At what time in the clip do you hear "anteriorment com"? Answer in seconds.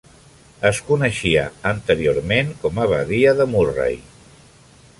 1.71-2.81